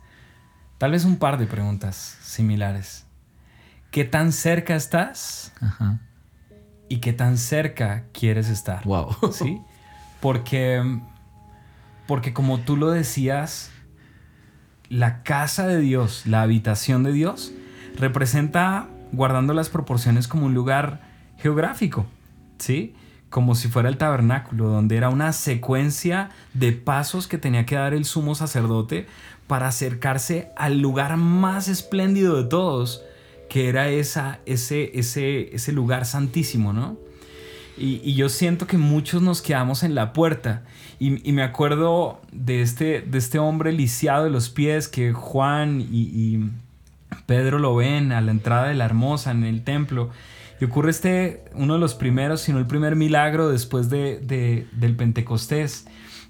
[0.78, 3.06] tal vez un par de preguntas similares.
[3.90, 5.52] ¿Qué tan cerca estás?
[6.88, 8.84] ¿Y qué tan cerca quieres estar?
[8.84, 9.16] Wow.
[9.32, 9.60] ¿Sí?
[10.20, 11.00] Porque,
[12.06, 13.70] porque como tú lo decías,
[14.88, 17.52] la casa de Dios, la habitación de Dios,
[17.96, 21.00] representa, guardando las proporciones, como un lugar
[21.38, 22.06] geográfico.
[22.58, 22.94] ¿Sí?
[23.30, 27.94] Como si fuera el tabernáculo, donde era una secuencia de pasos que tenía que dar
[27.94, 29.06] el sumo sacerdote
[29.46, 33.02] para acercarse al lugar más espléndido de todos,
[33.48, 36.96] que era esa, ese, ese, ese lugar santísimo, ¿no?
[37.76, 40.64] Y, yo siento que muchos nos quedamos en la puerta.
[40.98, 46.00] Y, me acuerdo de este, de este hombre lisiado de los pies que Juan y,
[46.00, 46.50] y
[47.26, 50.10] Pedro lo ven a la entrada de la hermosa en el templo
[50.60, 55.86] y ocurre este, uno de los primeros, sino el primer milagro después de, del Pentecostés.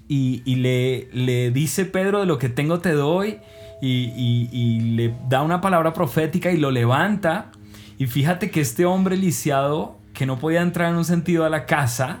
[0.07, 3.39] Y, le, le, dice Pedro, de lo que tengo te doy.
[3.81, 7.51] Y, le da una palabra profética y lo levanta.
[7.97, 11.65] Y fíjate que este hombre lisiado, que no podía entrar en un sentido a la
[11.65, 12.19] casa,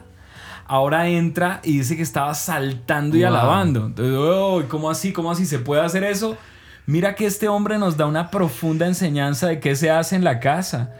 [0.65, 3.87] ahora entra y dice que estaba saltando y alabando.
[3.87, 5.13] Entonces, ¿cómo así?
[5.13, 6.37] ¿Cómo así se puede hacer eso?
[6.87, 10.39] Mira que este hombre nos da una profunda enseñanza de qué se hace en la
[10.39, 10.91] casa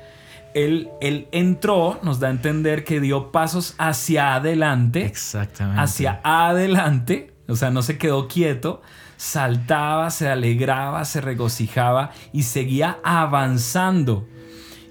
[0.54, 5.06] él, entró, nos da a entender que dio pasos hacia adelante.
[5.06, 5.82] Exactamente.
[5.82, 7.34] Hacia adelante.
[7.48, 8.82] O sea, no se quedó quieto.
[9.18, 14.28] Saltaba, se alegraba, se regocijaba y seguía avanzando.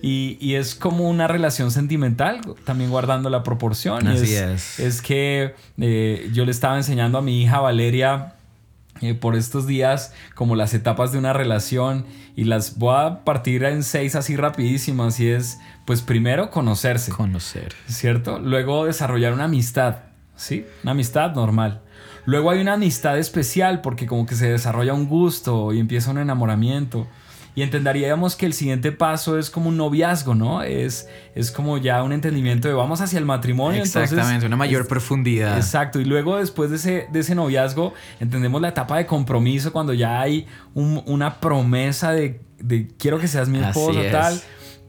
[0.01, 4.07] Y, es como una relación sentimental, también guardando la proporción.
[4.07, 4.79] Así es.
[4.79, 8.35] Es, que eh, yo le estaba enseñando a mi hija Valeria
[9.00, 12.06] eh, por estos días como las etapas de una relación
[12.37, 17.11] y las voy a partir en seis así rapidísimas y es pues primero conocerse.
[17.12, 17.74] Conocer.
[17.87, 18.38] ¿Cierto?
[18.38, 19.96] Luego desarrollar una amistad,
[20.37, 20.66] ¿sí?
[20.82, 21.82] Una amistad normal.
[22.24, 26.18] Luego hay una amistad especial porque como que se desarrolla un gusto y empieza un
[26.18, 27.06] enamoramiento
[27.59, 30.62] y entenderíamos que el siguiente paso es como un noviazgo, ¿no?
[30.62, 33.83] Es, es como ya un entendimiento de vamos hacia el matrimonio.
[33.83, 35.57] Exactamente, una mayor profundidad.
[35.57, 39.92] Exacto, y luego después de ese, de ese noviazgo entendemos la etapa de compromiso cuando
[39.92, 42.40] ya hay una promesa de,
[42.97, 44.40] quiero que seas mi esposo, tal.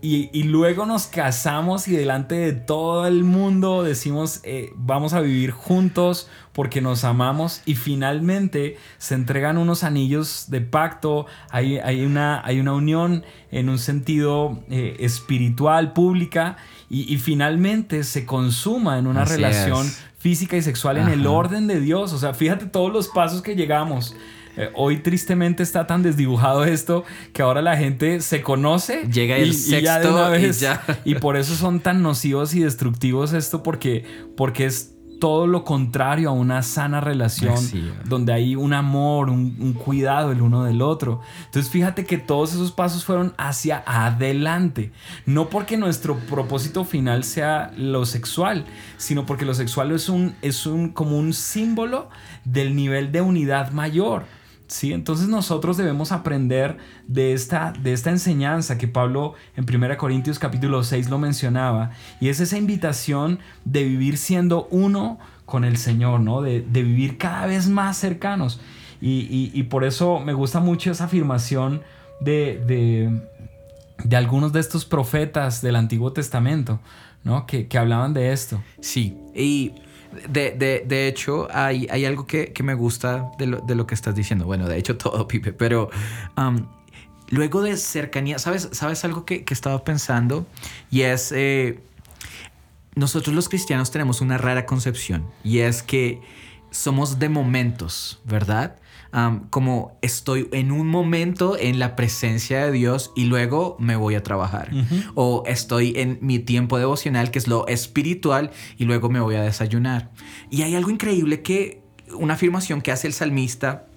[0.01, 5.51] Y, luego nos casamos y delante de todo el mundo decimos eh, vamos a vivir
[5.51, 12.41] juntos porque nos amamos y finalmente se entregan unos anillos de pacto, hay, hay, una,
[12.45, 16.57] hay una unión en un sentido eh, espiritual, pública
[16.89, 19.85] y, finalmente se consuma en una relación
[20.17, 22.13] física y sexual en el orden de Dios.
[22.13, 24.15] O sea, fíjate todos los pasos que llegamos.
[24.59, 29.07] Eh, hoy tristemente está tan desdibujado esto que ahora la gente se conoce.
[29.09, 30.65] Llega el y, ya de una vez.
[31.05, 36.29] Y, por eso son tan nocivos y destructivos esto porque, porque es todo lo contrario
[36.29, 37.55] a una sana relación
[38.05, 41.21] donde hay un amor, un, cuidado el uno del otro.
[41.45, 44.91] Entonces fíjate que todos esos pasos fueron hacia adelante,
[45.25, 48.65] no porque nuestro propósito final sea lo sexual,
[48.97, 52.09] sino porque lo sexual es un es un como un símbolo
[52.45, 54.38] del nivel de unidad mayor.
[54.69, 54.93] ¿Sí?
[54.93, 56.77] Entonces nosotros debemos aprender
[57.07, 62.29] de esta, de esta enseñanza que Pablo en 1 Corintios capítulo 6 lo mencionaba, y
[62.29, 66.41] es esa invitación de vivir siendo uno con el Señor, ¿no?
[66.41, 68.61] De, vivir cada vez más cercanos.
[69.01, 71.81] Y, por eso me gusta mucho esa afirmación
[72.19, 73.21] de, de,
[74.03, 76.79] de, algunos de estos profetas del Antiguo Testamento,
[77.23, 77.47] ¿no?
[77.47, 78.61] Que, que hablaban de esto.
[78.81, 79.73] Sí, y
[80.29, 84.45] de, hecho, hay, hay algo que, me gusta de lo, que estás diciendo.
[84.45, 85.89] Bueno, de hecho todo, Pipe, pero
[86.37, 86.65] um,
[87.29, 90.45] luego de cercanía, ¿sabes, ¿sabes algo que, estaba pensando?
[90.89, 91.79] Y es, eh,
[92.95, 96.21] nosotros los cristianos tenemos una rara concepción y es que
[96.71, 98.75] somos de momentos, ¿verdad?
[99.49, 104.23] Como estoy en un momento en la presencia de Dios y luego me voy a
[104.23, 104.71] trabajar.
[105.15, 109.41] O estoy en mi tiempo devocional, que es lo espiritual, y luego me voy a
[109.41, 110.11] desayunar.
[110.49, 111.81] Y hay algo increíble que,
[112.17, 113.88] una afirmación que hace el salmista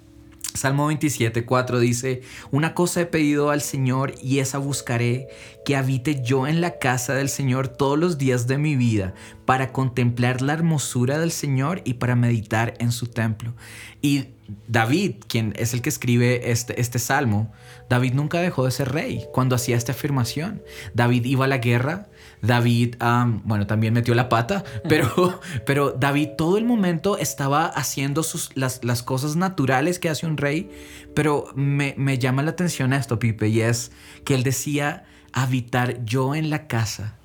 [0.53, 5.27] Salmo 27, 4 dice, una cosa he pedido al Señor y esa buscaré,
[5.65, 9.13] que habite yo en la casa del Señor todos los días de mi vida,
[9.45, 13.53] para contemplar la hermosura del Señor y para meditar en su templo.
[14.01, 14.25] Y
[14.67, 17.51] David, quien es el que escribe este, este salmo,
[17.89, 20.61] David nunca dejó de ser rey cuando hacía esta afirmación.
[20.93, 22.09] David iba a la guerra,
[22.41, 22.95] David,
[23.43, 28.83] bueno, también metió la pata, pero, pero David todo el momento estaba haciendo sus, las,
[28.83, 30.69] las cosas naturales que hace un rey,
[31.15, 33.91] pero me, me llama la atención esto, Pipe, y es
[34.25, 37.15] que él decía, habitar yo en la casa.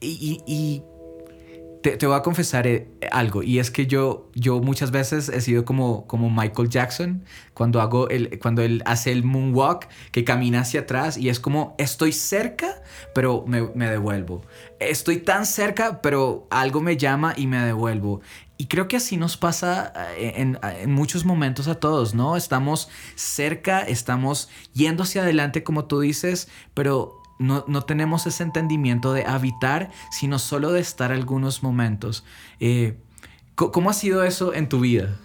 [0.00, 0.82] y, y
[1.84, 5.66] te, voy a confesar eh, algo y es que yo, yo muchas veces he sido
[5.66, 10.80] como, como Michael Jackson cuando, hago el, cuando él hace el moonwalk que camina hacia
[10.80, 12.82] atrás y es como estoy cerca
[13.14, 14.40] pero me, me devuelvo.
[14.80, 18.22] Estoy tan cerca pero algo me llama y me devuelvo.
[18.56, 22.36] Y creo que así nos pasa eh, en, en, muchos momentos a todos, ¿no?
[22.36, 29.24] Estamos cerca, estamos yendo hacia adelante como tú dices, pero no, tenemos ese entendimiento de
[29.24, 32.24] habitar, sino solo de estar algunos momentos.
[32.60, 32.98] Eh,
[33.54, 35.16] ¿Cómo ha sido eso en tu vida?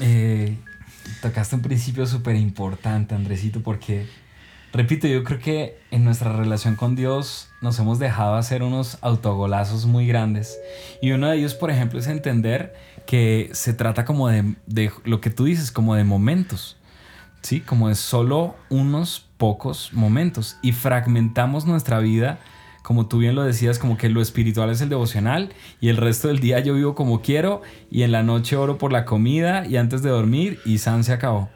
[0.00, 0.56] Eh,
[1.22, 4.06] tocaste un principio súper importante, Andresito, porque,
[4.72, 9.86] repito, yo creo que en nuestra relación con Dios nos hemos dejado hacer unos autogolazos
[9.86, 10.58] muy grandes.
[11.00, 12.74] Y uno de ellos, por ejemplo, es entender
[13.06, 16.76] que se trata como de, de lo que tú dices, como de momentos.
[17.44, 17.60] ¿sí?
[17.60, 22.38] Como de solo unos pocos momentos y fragmentamos nuestra vida,
[22.82, 26.28] como tú bien lo decías, como que lo espiritual es el devocional y el resto
[26.28, 29.76] del día yo vivo como quiero y en la noche oro por la comida y
[29.76, 31.48] antes de dormir y San se acabó.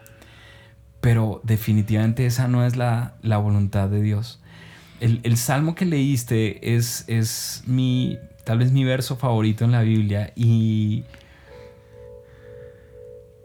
[1.01, 4.41] Pero definitivamente esa no es la, voluntad de Dios.
[5.01, 9.83] El, el, salmo que leíste es, es mi, tal vez mi verso favorito en la
[9.83, 11.05] Biblia y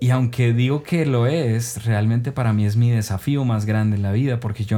[0.03, 4.03] y aunque digo que lo es, realmente para mí es mi desafío más grande en
[4.03, 4.77] la vida, porque yo,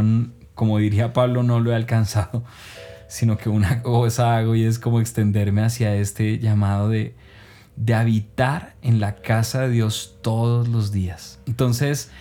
[0.54, 2.44] como diría Pablo, no lo he alcanzado,
[3.08, 7.16] sino que una cosa hago y es como extenderme hacia este llamado de,
[7.76, 11.40] de habitar en la casa de Dios todos los días.
[11.48, 12.12] Entonces,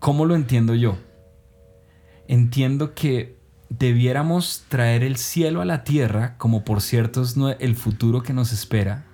[0.00, 0.98] ¿cómo lo entiendo yo?
[2.26, 3.36] Entiendo que
[3.68, 8.52] debiéramos traer el cielo a la tierra, como por cierto es el futuro que nos
[8.52, 9.04] espera,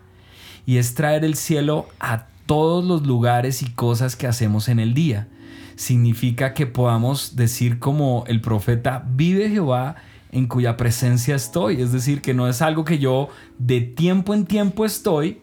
[0.65, 4.95] y es traer el cielo a todos los lugares y cosas que hacemos en el
[4.95, 5.29] día.
[5.77, 9.97] Significa que podamos decir como el profeta, vive Jehová
[10.31, 11.81] en cuya presencia estoy.
[11.81, 13.29] Es decir, que no es algo que yo
[13.59, 15.39] de tiempo en tiempo estoy,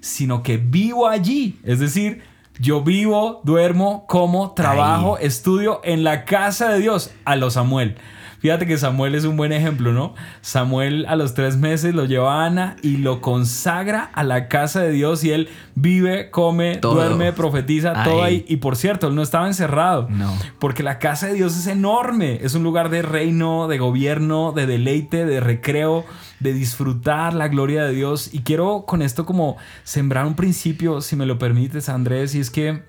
[0.00, 1.58] sino que vivo allí.
[1.64, 2.22] Es decir,
[2.58, 7.96] yo vivo, duermo, como, trabajo, estudio en la casa de Dios a los Samuel.
[8.44, 10.12] Fíjate que Samuel es un buen ejemplo, ¿no?
[10.42, 14.82] Samuel a los tres meses lo lleva a Ana y lo consagra a la casa
[14.82, 18.44] de Dios y él vive, come, duerme, profetiza, todo ahí.
[18.46, 20.08] Y por cierto, él no estaba encerrado.
[20.10, 20.30] No.
[20.58, 22.38] Porque la casa de Dios es enorme.
[22.42, 26.04] Es un lugar de reino, de gobierno, de deleite, de recreo,
[26.38, 28.28] de disfrutar la gloria de Dios.
[28.34, 32.50] Y quiero con esto como sembrar un principio, si me lo permites, Andrés, y es
[32.50, 32.82] que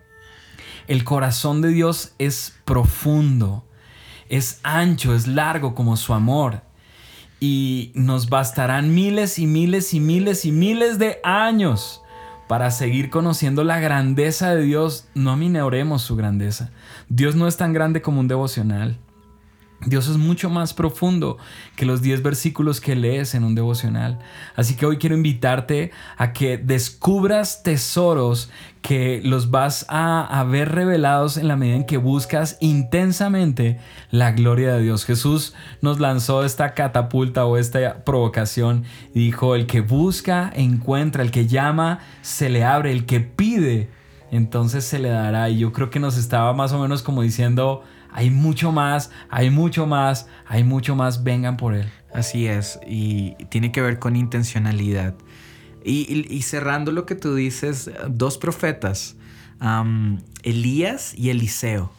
[0.87, 3.64] el corazón de Dios es profundo,
[4.30, 6.61] es ancho, es largo como su amor.
[7.39, 12.01] Y nos bastarán miles y miles y miles y miles de años
[12.47, 15.07] para seguir conociendo la grandeza de Dios.
[15.13, 16.71] No aminoremos su grandeza.
[17.09, 18.97] Dios no es tan grande como un devocional.
[19.86, 21.38] Dios es mucho más profundo
[21.76, 24.19] que los 10 versículos que lees en un devocional.
[24.55, 28.49] Así que hoy quiero invitarte a que descubras tesoros
[28.82, 33.80] que los vas a, ver revelados en la medida en que buscas intensamente
[34.11, 35.05] la gloria de Dios.
[35.05, 41.32] Jesús nos lanzó esta catapulta o esta provocación y dijo, el que busca, encuentra, el
[41.32, 43.89] que llama, se le abre, el que pide,
[44.32, 45.49] entonces se le dará.
[45.49, 47.84] Y yo creo que nos estaba más o menos como diciendo,
[48.16, 51.91] hay mucho más, hay mucho más, hay mucho más, vengan por él.
[52.13, 55.16] Así es, y tiene que ver con intencionalidad.
[55.84, 59.18] Y, cerrando lo que tú dices, dos profetas,
[60.43, 61.91] Elías y Eliseo.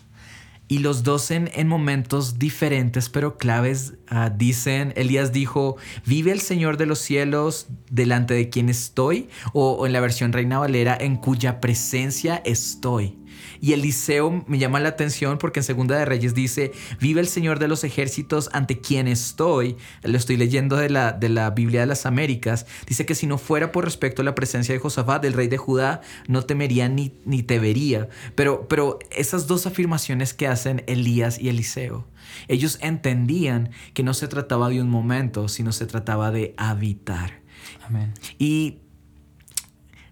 [0.69, 6.79] Y los dos en, momentos diferentes pero claves ah, dicen, Elías dijo, vive el Señor
[6.79, 11.61] de los cielos delante de quien estoy, o en la versión Reina Valera, en cuya
[11.61, 13.19] presencia estoy.
[13.61, 17.59] Y Eliseo me llama la atención porque en Segunda de Reyes dice, vive el Señor
[17.59, 19.77] de los ejércitos ante quien estoy.
[20.03, 22.67] Lo estoy leyendo de la, de la Biblia de las Américas.
[22.87, 25.59] Dice que si no fuera por respecto a la presencia de Josafat, del rey de
[25.59, 28.09] Judá, no temería ni, ni te vería.
[28.35, 32.07] Pero, pero esas dos afirmaciones que hacen Elías y Eliseo,
[32.49, 37.41] ellos entendían que no se trataba de un momento, sino se trataba de habitar.
[37.85, 38.13] Amén.
[38.39, 38.79] Y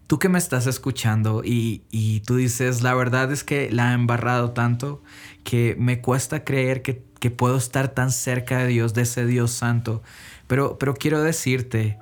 [0.07, 4.53] tú que me estás escuchando y, tú dices, la verdad es que la he embarrado
[4.53, 5.03] tanto
[5.45, 10.03] que me cuesta creer que, puedo estar tan cerca de Dios, de ese Dios santo.
[10.47, 11.99] Pero, pero quiero decirte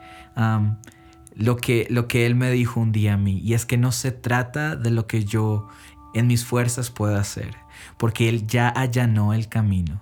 [1.37, 3.93] lo, que, lo que Él me dijo un día a mí, y es que no
[3.93, 5.69] se trata de lo que yo
[6.13, 7.55] en mis fuerzas pueda hacer,
[7.99, 10.01] porque Él ya allanó el camino.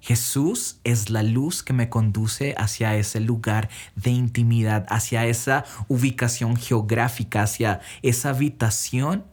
[0.00, 6.56] Jesús es la luz que me conduce hacia ese lugar de intimidad, hacia esa ubicación
[6.56, 9.24] geográfica, hacia esa habitación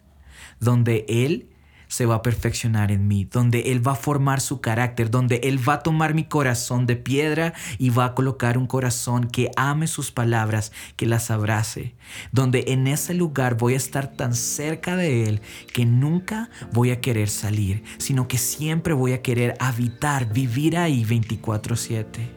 [0.59, 1.49] donde Él
[1.87, 5.67] se va a perfeccionar en mí, donde Él va a formar su carácter, donde Él
[5.67, 9.87] va a tomar mi corazón de piedra y va a colocar un corazón que ame
[9.87, 11.95] sus palabras, que las abrace,
[12.31, 15.41] donde en ese lugar voy a estar tan cerca de Él
[15.73, 21.03] que nunca voy a querer salir, sino que siempre voy a querer habitar, vivir ahí
[21.05, 22.29] 24/7.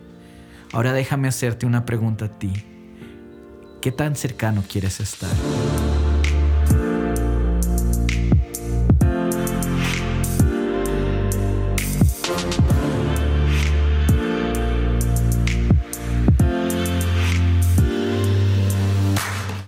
[0.73, 2.53] Ahora déjame hacerte una pregunta a ti.
[3.81, 5.31] ¿Qué tan cercano quieres estar?